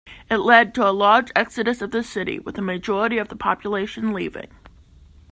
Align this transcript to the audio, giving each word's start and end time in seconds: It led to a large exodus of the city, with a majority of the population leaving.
It 0.31 0.37
led 0.37 0.73
to 0.73 0.89
a 0.89 0.89
large 0.89 1.31
exodus 1.35 1.79
of 1.79 1.91
the 1.91 2.01
city, 2.01 2.39
with 2.39 2.57
a 2.57 2.61
majority 2.63 3.19
of 3.19 3.27
the 3.27 3.35
population 3.35 4.13
leaving. 4.13 4.47